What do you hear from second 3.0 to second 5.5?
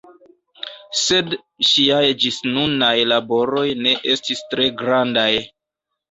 laboroj ne estis tre grandaj.